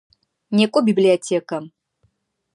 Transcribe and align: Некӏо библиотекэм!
Некӏо 0.55 0.79
библиотекэм! 0.87 1.65